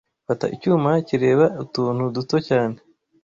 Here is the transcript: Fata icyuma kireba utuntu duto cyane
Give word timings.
Fata 0.27 0.45
icyuma 0.55 0.89
kireba 1.07 1.45
utuntu 1.63 2.03
duto 2.15 2.35
cyane 2.47 2.77